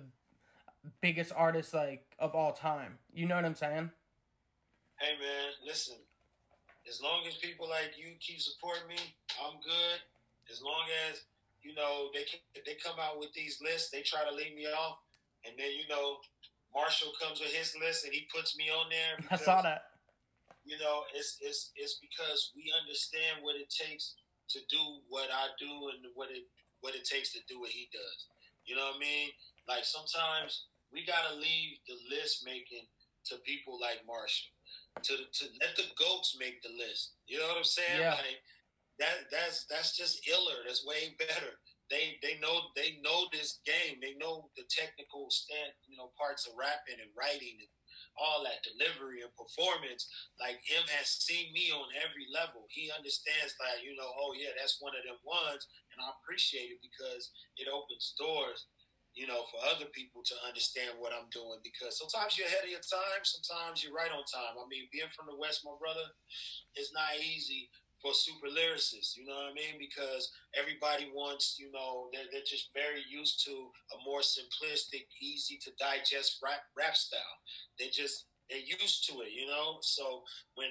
[1.00, 2.98] biggest artists like of all time.
[3.12, 3.90] You know what I'm saying?
[4.98, 5.96] Hey man, listen.
[6.88, 9.00] As long as people like you keep supporting me,
[9.42, 9.98] I'm good.
[10.52, 11.22] As long as
[11.62, 12.24] you know they
[12.64, 14.98] they come out with these lists, they try to leave me off,
[15.44, 16.18] and then you know
[16.74, 19.14] Marshall comes with his list and he puts me on there.
[19.30, 19.94] I saw that.
[20.64, 24.16] You know, it's it's it's because we understand what it takes
[24.50, 26.48] to do what I do and what it
[26.80, 28.26] what it takes to do what he does.
[28.66, 29.28] You know what I mean?
[29.68, 32.88] Like sometimes we gotta leave the list making
[33.30, 34.50] to people like Marshall.
[35.02, 37.18] To to let the goats make the list.
[37.26, 38.00] You know what I'm saying?
[38.00, 38.16] Yeah.
[38.16, 38.40] Like
[38.98, 40.64] that that's that's just iller.
[40.66, 41.60] That's way better.
[41.90, 44.00] They they know they know this game.
[44.00, 45.72] They know the technical stand
[46.04, 47.72] know parts of rapping and writing and
[48.20, 50.06] all that delivery and performance.
[50.36, 52.68] Like him has seen me on every level.
[52.68, 55.64] He understands like, you know, oh yeah, that's one of them ones.
[55.94, 58.68] And I appreciate it because it opens doors,
[59.16, 61.58] you know, for other people to understand what I'm doing.
[61.64, 64.58] Because sometimes you're ahead of your time, sometimes you're right on time.
[64.58, 66.06] I mean, being from the West, my brother,
[66.78, 67.70] it's not easy
[68.04, 69.80] for super lyricists, you know what I mean?
[69.80, 75.56] Because everybody wants, you know, they're, they're just very used to a more simplistic, easy
[75.64, 77.36] to digest rap, rap style.
[77.80, 79.80] They just, they're used to it, you know?
[79.80, 80.20] So
[80.54, 80.68] when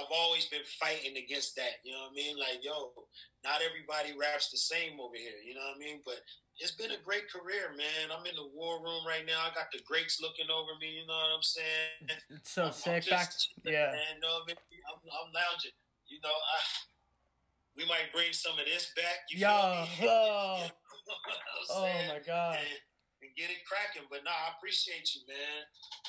[0.00, 2.40] I've always been fighting against that, you know what I mean?
[2.40, 2.96] Like, yo,
[3.44, 6.00] not everybody raps the same over here, you know what I mean?
[6.00, 6.24] But
[6.56, 8.08] it's been a great career, man.
[8.08, 9.44] I'm in the war room right now.
[9.44, 12.08] I got the greats looking over me, you know what I'm saying?
[12.40, 13.04] It's so I'm- I'm sick.
[13.04, 13.92] just Back, yeah.
[13.92, 14.80] Man, know what I mean?
[14.88, 15.76] I'm, I'm lounging.
[16.10, 16.58] You know, I,
[17.78, 19.30] we might bring some of this back.
[19.30, 20.10] You Yo, feel me?
[20.10, 20.66] oh.
[21.70, 22.58] Oh my god.
[22.58, 22.76] And,
[23.22, 24.10] and get it cracking.
[24.10, 25.62] But nah, I appreciate you, man.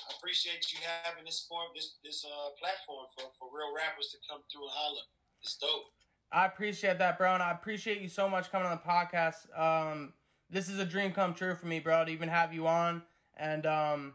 [0.10, 4.18] I appreciate you having this form, this this uh platform for, for real rappers to
[4.26, 5.06] come through and holler.
[5.46, 5.94] It's dope.
[6.32, 9.46] I appreciate that, bro, and I appreciate you so much coming on the podcast.
[9.54, 10.14] Um,
[10.50, 13.04] this is a dream come true for me, bro, to even have you on.
[13.38, 14.14] And um,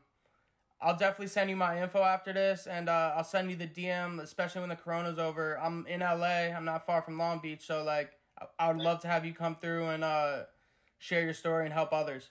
[0.81, 4.21] I'll definitely send you my info after this, and uh, I'll send you the DM,
[4.21, 5.59] especially when the corona's over.
[5.59, 6.53] I'm in LA.
[6.53, 9.33] I'm not far from Long Beach, so like, I, I would love to have you
[9.33, 10.45] come through and uh,
[10.99, 12.29] share your story and help others.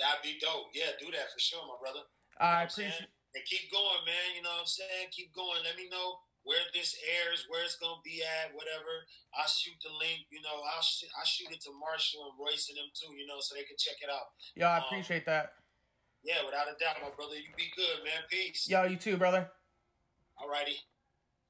[0.00, 0.72] That'd be dope.
[0.72, 2.00] Yeah, do that for sure, my brother.
[2.40, 3.08] I You I'm appreciate.
[3.34, 4.36] And keep going, man.
[4.36, 5.08] You know what I'm saying?
[5.12, 5.60] Keep going.
[5.64, 9.04] Let me know where this airs, where it's gonna be at, whatever.
[9.36, 10.26] I'll shoot the link.
[10.28, 13.12] You know, I'll sh- I'll shoot it to Marshall and Royce and them too.
[13.16, 14.36] You know, so they can check it out.
[14.56, 15.54] Yeah, I Um, appreciate that.
[16.24, 17.34] Yeah, without a doubt, my brother.
[17.34, 18.22] You be good, man.
[18.30, 18.68] Peace.
[18.68, 19.50] Yo, you too, brother.
[20.38, 20.76] Alrighty.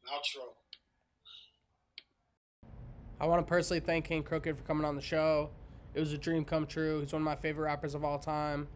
[0.09, 0.55] Outro.
[3.21, 5.51] I want to personally thank King Crooked for coming on the show.
[5.95, 7.01] It was a dream come true.
[7.01, 8.67] He's one of my favorite rappers of all time.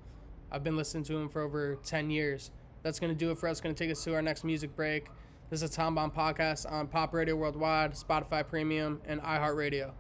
[0.52, 2.50] I've been listening to him for over 10 years.
[2.82, 3.60] That's going to do it for us.
[3.60, 5.08] Going to take us to our next music break.
[5.50, 9.92] This is a Tom Bomb podcast on Pop Radio Worldwide, Spotify Premium, and iHeartRadio.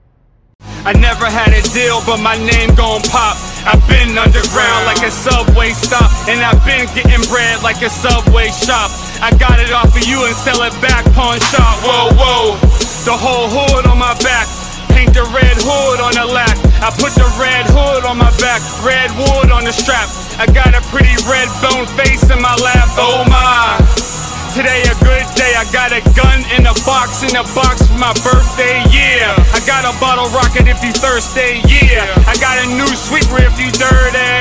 [0.86, 3.34] I never had a deal, but my name gon' pop.
[3.66, 8.54] I've been underground like a subway stop, and I've been getting bread like a subway
[8.54, 8.94] shop.
[9.18, 11.82] I got it off of you and sell it back, pawn shop.
[11.82, 12.54] Whoa, whoa,
[13.02, 14.46] the whole hood on my back.
[14.94, 16.54] Paint the red hood on the lack.
[16.78, 20.06] I put the red hood on my back, red wood on the strap.
[20.38, 22.94] I got a pretty red bone face in my lap.
[22.94, 24.15] Oh my.
[24.56, 27.98] Today a good day, I got a gun in a box, in a box for
[28.00, 29.36] my birthday, yeah.
[29.52, 32.08] I got a bottle rocket if you thirsty, yeah.
[32.24, 34.32] I got a new sweeper if you dirty.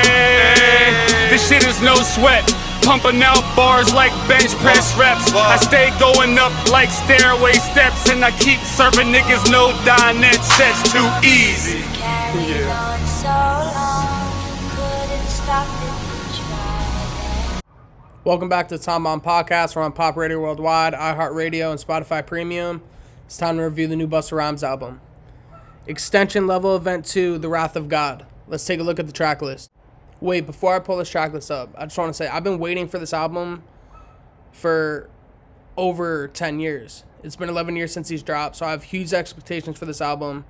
[1.28, 2.48] This shit is no sweat.
[2.80, 5.36] Pumping out bars like bench press reps.
[5.36, 10.80] I stay going up like stairway steps, and I keep serving niggas no dinette sets
[10.96, 11.84] too easy.
[11.92, 12.95] Carried
[18.26, 19.76] Welcome back to the Tom Bomb podcast.
[19.76, 22.82] We're on Pop Radio Worldwide, iHeartRadio, and Spotify Premium.
[23.24, 25.00] It's time to review the new Busta Rhymes album.
[25.86, 28.26] Extinction level event 2, The Wrath of God.
[28.48, 29.70] Let's take a look at the track list.
[30.20, 32.58] Wait, before I pull this track list up, I just want to say I've been
[32.58, 33.62] waiting for this album
[34.50, 35.08] for
[35.76, 37.04] over 10 years.
[37.22, 40.44] It's been 11 years since he's dropped, so I have huge expectations for this album.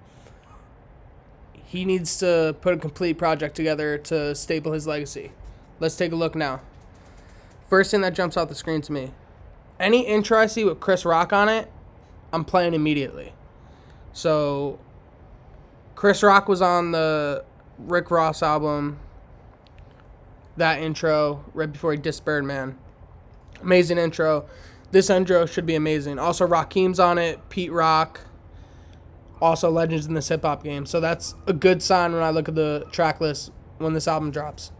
[1.53, 5.33] he needs to put a complete project together to staple his legacy.
[5.79, 6.63] Let's take a look now.
[7.69, 9.13] First thing that jumps off the screen to me
[9.79, 11.71] any intro I see with Chris Rock on it,
[12.33, 13.33] I'm playing immediately.
[14.13, 14.79] So,
[15.95, 17.45] Chris Rock was on the
[17.79, 18.99] Rick Ross album.
[20.57, 22.79] That intro right before he dissed Birdman.
[23.61, 24.47] Amazing intro.
[24.91, 26.19] This intro should be amazing.
[26.19, 27.47] Also, Rakim's on it.
[27.51, 28.21] Pete Rock.
[29.41, 30.87] Also, legends in this hip hop game.
[30.87, 34.31] So that's a good sign when I look at the track list when this album
[34.31, 34.73] drops.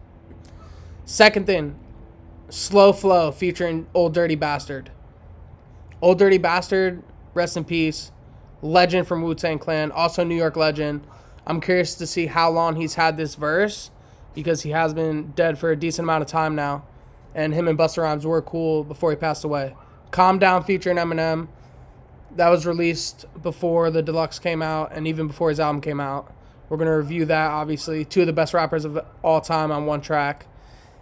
[1.05, 1.79] Second thing,
[2.49, 4.91] Slow Flow featuring Old Dirty Bastard.
[6.01, 8.11] Old Dirty Bastard, rest in peace.
[8.61, 11.05] Legend from Wu Tang Clan, also New York legend.
[11.45, 13.91] I'm curious to see how long he's had this verse
[14.33, 16.85] because he has been dead for a decent amount of time now.
[17.35, 19.75] And him and Busta Rhymes were cool before he passed away.
[20.11, 21.49] Calm Down featuring Eminem.
[22.35, 26.33] That was released before the deluxe came out and even before his album came out.
[26.69, 28.05] We're going to review that, obviously.
[28.05, 30.47] Two of the best rappers of all time on one track.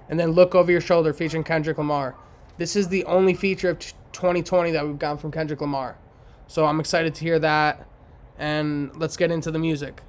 [0.10, 2.15] And then Look Over Your Shoulder featuring Kendrick Lamar.
[2.58, 5.98] This is the only feature of 2020 that we've gotten from Kendrick Lamar.
[6.48, 7.88] So I'm excited to hear that.
[8.38, 10.02] And let's get into the music.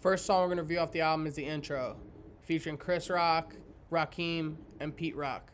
[0.00, 1.96] First song we're going to review off the album is the intro,
[2.42, 3.54] featuring Chris Rock,
[3.92, 5.50] Rakim, and Pete Rock.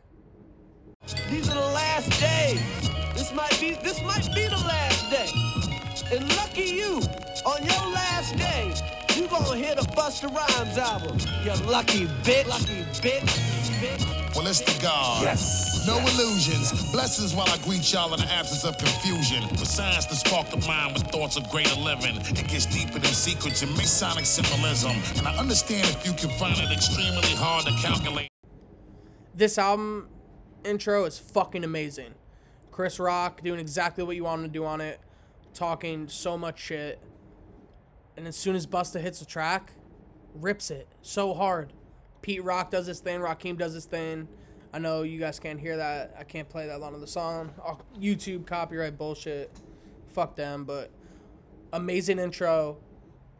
[1.29, 2.61] These are the last days.
[3.13, 5.29] This might be this might be the last day.
[6.15, 7.01] And lucky you,
[7.45, 8.73] on your last day,
[9.17, 11.17] you gonna hear the Busta Rhymes album.
[11.43, 12.47] You lucky bitch.
[12.47, 13.23] Lucky bitch.
[13.79, 14.35] bitch.
[14.35, 15.23] Well, it's the God.
[15.23, 15.87] Yes.
[15.87, 16.91] No illusions.
[16.91, 19.43] Blessings while I greet y'all in the absence of confusion.
[19.51, 22.17] Besides the spark of mind with thoughts of greater living.
[22.17, 24.91] It gets deeper than secrets and Masonic symbolism.
[25.17, 28.29] And I understand if you can find it extremely hard to calculate.
[29.33, 30.09] This album
[30.63, 32.13] intro is fucking amazing.
[32.71, 34.99] Chris Rock doing exactly what you want him to do on it,
[35.55, 37.01] talking so much shit.
[38.17, 39.73] And as soon as Busta hits the track,
[40.33, 41.71] rips it so hard.
[42.21, 44.27] Pete Rock does this thing, Rakim does this thing.
[44.73, 46.15] I know you guys can't hear that.
[46.19, 47.51] I can't play that long of the song.
[47.97, 49.49] YouTube copyright bullshit.
[50.09, 50.91] Fuck them, but
[51.71, 52.77] amazing intro.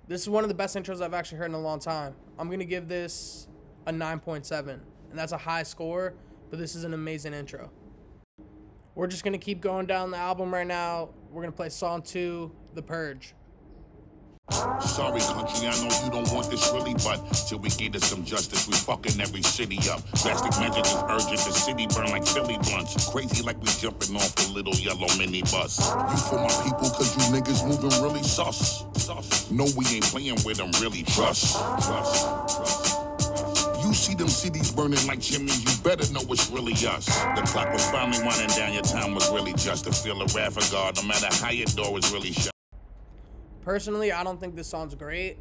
[0.07, 2.15] This is one of the best intros I've actually heard in a long time.
[2.39, 3.47] I'm going to give this
[3.87, 4.81] a 9.7, and
[5.13, 6.13] that's a high score,
[6.49, 7.71] but this is an amazing intro.
[8.95, 11.09] We're just going to keep going down the album right now.
[11.29, 13.33] We're going to play song 2, The Purge.
[14.49, 18.23] Sorry, country, I know you don't want this really, but till we get to some
[18.23, 20.01] justice, we fucking every city up.
[20.23, 23.09] Drastic measures is urgent, the city burn like Philly blunts.
[23.11, 25.77] Crazy like we jumping off the little yellow minibus.
[26.09, 28.85] You for my people, cause you niggas moving really sus.
[28.95, 29.51] sus.
[29.51, 31.03] No, we ain't playing with them, really.
[31.03, 31.55] Trust,
[31.85, 32.97] trust, trust.
[33.83, 37.05] You see them cities burning like chimneys, you better know it's really us.
[37.05, 40.57] The clock was finally winding down, your time was really just to feel the wrath
[40.57, 42.56] of God, no matter how your door was really shut.
[43.67, 45.39] Personally, I don't think this song's great,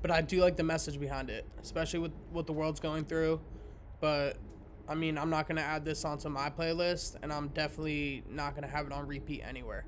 [0.00, 3.40] but I do like the message behind it, especially with what the world's going through.
[3.98, 4.36] But
[4.88, 8.68] I mean, I'm not gonna add this onto my playlist, and I'm definitely not gonna
[8.68, 9.86] have it on repeat anywhere.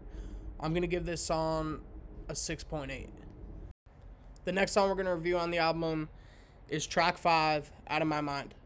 [0.58, 1.78] I'm gonna give this song
[2.28, 3.06] a 6.8.
[4.44, 6.08] The next song we're gonna review on the album
[6.68, 8.56] is track five, "Out of My Mind."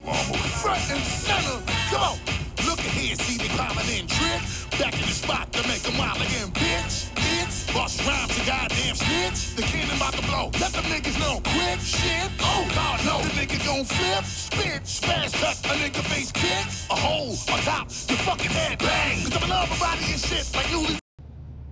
[0.00, 2.18] Front and center, come on.
[2.66, 4.42] Look see they piling in trick.
[4.80, 7.11] Back in the spot to make a mile again, bitch.
[7.44, 9.56] It's bust rhymes, a goddamn snitch.
[9.56, 11.40] The cannon about to blow, let the niggas know.
[11.42, 13.18] Quick shit, oh god no.
[13.20, 16.64] The nigga gon' flip, spit, smash, cut, a nigga face kick.
[16.90, 19.24] A hole on top, your fucking head bang.
[19.24, 20.98] Cause I'm in love with body and shit like newly.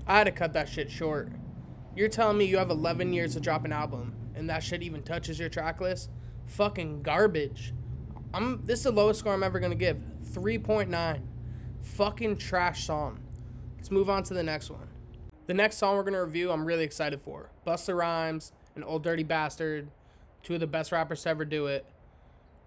[0.09, 1.30] I had to cut that shit short.
[1.94, 5.04] You're telling me you have 11 years to drop an album, and that shit even
[5.04, 6.11] touches your track list?
[6.46, 7.74] Fucking garbage.
[8.35, 8.64] I'm.
[8.64, 9.98] This is the lowest score I'm ever gonna give.
[10.33, 11.22] 3.9.
[11.80, 13.20] Fucking trash song.
[13.76, 14.89] Let's move on to the next one.
[15.50, 17.50] The next song we're gonna review, I'm really excited for.
[17.66, 19.88] Busta Rhymes and Old Dirty Bastard,
[20.44, 21.84] two of the best rappers to ever do it.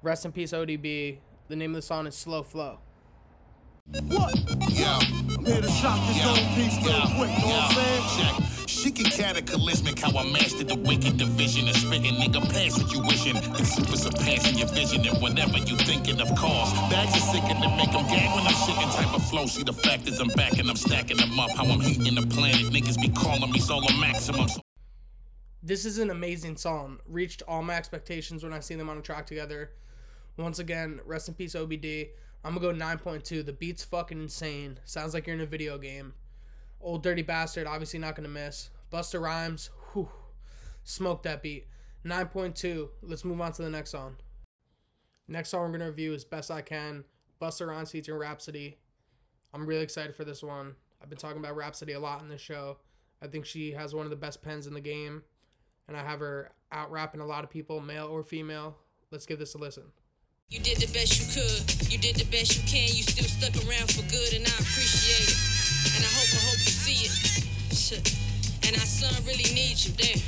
[0.01, 1.19] Rest in peace, ODB.
[1.47, 2.79] The name of the song is Slow Flow.
[3.85, 4.37] What?
[4.67, 4.99] Yeah.
[4.99, 8.41] I'm here to shock this Yeah, old piece real yeah, quick, know what I'm saying?
[8.41, 8.52] Check.
[8.91, 12.15] Can cataclysmic how I mastered the wicked division of spitting.
[12.15, 13.37] Nigga, pass what you wishing.
[13.37, 15.07] It's super surpassing your vision.
[15.07, 18.45] And whenever you thinking of cause, bags are sick and they make them gag when
[18.45, 19.45] I'm shitting type of flow.
[19.47, 21.51] See, the fact is I'm back and I'm stacking them up.
[21.51, 22.73] How I'm heating the planet.
[22.73, 24.49] Niggas be calling me solar maximum.
[25.63, 26.99] This is an amazing song.
[27.07, 29.71] Reached all my expectations when I seen them on a track together.
[30.37, 32.09] Once again, rest in peace, OBD.
[32.43, 33.45] I'm gonna go 9.2.
[33.45, 34.77] The beat's fucking insane.
[34.83, 36.13] Sounds like you're in a video game.
[36.83, 38.69] Old Dirty Bastard, obviously not gonna miss.
[38.91, 40.09] Busta Rhymes, whew,
[40.83, 41.67] smoke that beat.
[42.05, 42.89] 9.2.
[43.01, 44.17] Let's move on to the next song.
[45.27, 47.05] Next song we're gonna review is Best I Can.
[47.41, 48.77] Busta Rhymes featuring Rapsody.
[49.53, 50.75] I'm really excited for this one.
[51.01, 52.77] I've been talking about Rapsody a lot in this show.
[53.21, 55.23] I think she has one of the best pens in the game,
[55.87, 58.77] and I have her out rapping a lot of people, male or female.
[59.11, 59.83] Let's give this a listen.
[60.49, 61.91] You did the best you could.
[61.91, 62.89] You did the best you can.
[62.93, 65.52] You still stuck around for good, and I appreciate it.
[65.95, 67.75] And I hope, I hope you see it.
[67.75, 68.15] Shit.
[68.67, 69.93] And our son really needs you.
[69.93, 70.21] Damn.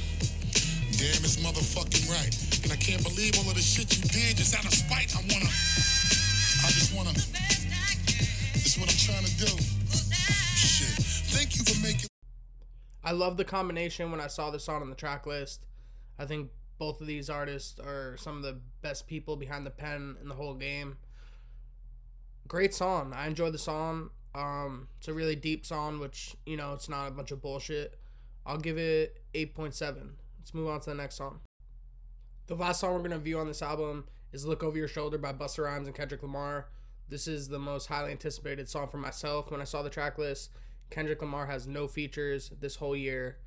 [0.95, 2.33] Damn, it's motherfucking right.
[2.63, 5.15] And I can't believe all of the shit you did just out of spite.
[5.15, 5.47] I wanna.
[5.47, 7.13] I just wanna.
[7.13, 9.51] That's what I'm trying to do.
[10.55, 10.97] Shit.
[11.31, 12.09] Thank you for making.
[13.03, 15.65] I love the combination when I saw this song on the track list.
[16.17, 20.17] I think both of these artists are some of the best people behind the pen
[20.21, 20.97] in the whole game.
[22.47, 23.13] Great song.
[23.15, 24.09] I enjoy the song.
[24.35, 27.97] Um, it's a really deep song, which you know it's not a bunch of bullshit.
[28.45, 30.17] I'll give it eight point seven.
[30.37, 31.39] Let's move on to the next song.
[32.47, 35.31] The last song we're gonna view on this album is "Look Over Your Shoulder" by
[35.31, 36.67] Busta Rhymes and Kendrick Lamar.
[37.07, 39.51] This is the most highly anticipated song for myself.
[39.51, 40.49] When I saw the track list,
[40.89, 43.37] Kendrick Lamar has no features this whole year.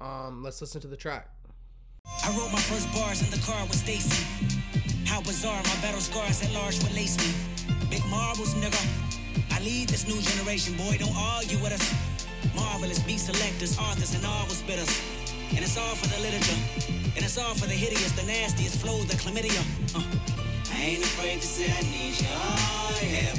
[0.00, 1.30] Um, let's listen to the track.
[2.24, 4.24] I wrote my first bars in the car with Stacy.
[5.06, 7.32] How bizarre, my battle scars at large would lace me.
[7.88, 9.03] Big marbles, nigga.
[9.64, 11.94] Lead this new generation, boy, don't argue with us.
[12.54, 14.92] Marvelous beat selectors, authors, and novel spitters.
[15.56, 16.60] And it's all for the literature.
[17.16, 19.64] And it's all for the hideous, the nastiest flows, the chlamydia.
[19.96, 20.04] Uh.
[20.70, 22.26] I ain't afraid to say I need you.
[22.28, 23.32] Oh, yeah.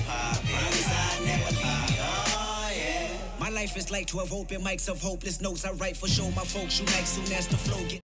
[0.50, 3.40] Promise I never leave you.
[3.40, 6.44] My life is like 12 open mics of hopeless notes I write for show my
[6.44, 8.02] folks unite soon as the flow get.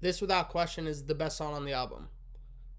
[0.00, 2.08] This, without question, is the best song on the album.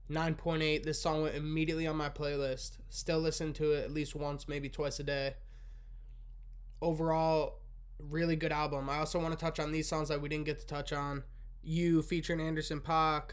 [0.09, 0.83] 9.8.
[0.83, 2.77] This song went immediately on my playlist.
[2.89, 5.35] Still listen to it at least once, maybe twice a day.
[6.81, 7.59] Overall,
[7.99, 8.89] really good album.
[8.89, 11.23] I also want to touch on these songs that we didn't get to touch on.
[11.61, 13.31] You featuring Anderson Paak,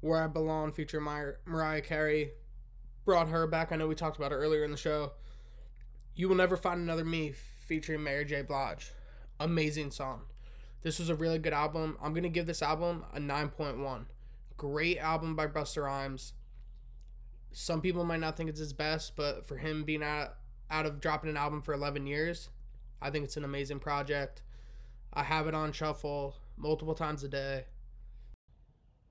[0.00, 2.32] Where I Belong featuring Mar- Mariah Carey.
[3.04, 3.70] Brought her back.
[3.70, 5.12] I know we talked about it earlier in the show.
[6.14, 7.32] You Will Never Find Another Me
[7.66, 8.42] featuring Mary J.
[8.42, 8.92] Blige.
[9.38, 10.22] Amazing song.
[10.82, 11.96] This was a really good album.
[12.02, 14.06] I'm going to give this album a 9.1.
[14.58, 16.32] Great album by Busta Rhymes.
[17.52, 20.34] Some people might not think it's his best, but for him being out,
[20.68, 22.50] out of dropping an album for 11 years,
[23.00, 24.42] I think it's an amazing project.
[25.14, 27.66] I have it on shuffle multiple times a day.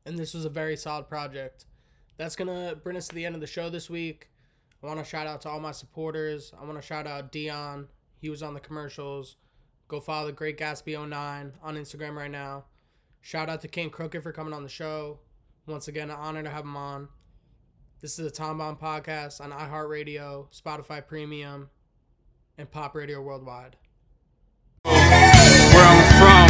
[0.06, 1.66] And this was a very solid project.
[2.18, 4.30] That's going to bring us to the end of the show this week.
[4.84, 6.52] I want to shout out to all my supporters.
[6.60, 7.88] I want to shout out Dion.
[8.20, 9.38] He was on the commercials.
[9.88, 12.66] Go follow the Great Gatsby 09 on Instagram right now.
[13.22, 15.20] Shout out to KXNG Crooked for coming on the show.
[15.68, 17.10] Once again, an honor to have him on.
[18.00, 21.70] This is the Tom Bomb Podcast on iHeartRadio, Spotify Premium,
[22.58, 23.76] and Pop Radio Worldwide.
[24.88, 26.48] Where I'm from.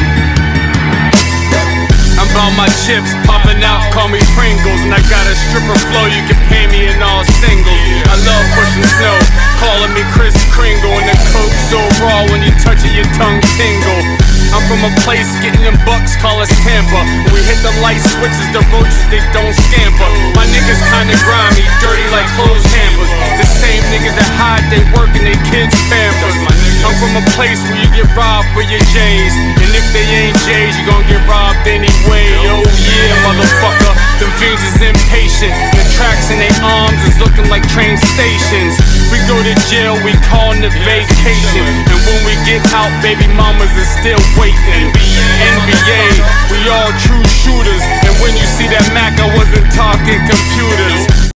[2.14, 4.86] I'm about my chips popping out, call me Pringles.
[4.86, 7.90] And I got a stripper flow, you can pay me in all singles.
[8.06, 9.18] I love pushing snow,
[9.58, 10.94] calling me Kris Kringle.
[10.94, 14.17] And the coke so raw when you touch it, your tongue tingle.
[14.58, 16.98] I'm from a place getting them bucks, call us Tampa.
[16.98, 20.10] When we hit the light switches, the roaches, they don't scamper.
[20.34, 23.12] My niggas kinda grimy, dirty like clothes hampers.
[23.38, 26.57] The same niggas that hide they work and they kids pampers.
[26.86, 29.34] I'm from a place where you get robbed for your J's.
[29.62, 32.28] And if they ain't J's, you gon' get robbed anyway.
[32.50, 33.94] Oh yeah, motherfucker.
[34.22, 35.54] Them fiends is impatient.
[35.78, 38.78] The tracks in their arms is looking like train stations.
[39.14, 41.66] We go to jail, we call it vacation.
[41.66, 44.90] And when we get out, baby mamas is still waiting.
[44.90, 46.04] NBA,
[46.50, 47.84] we all true shooters.
[48.06, 51.28] And when you see that Mac, I wasn't talking computers.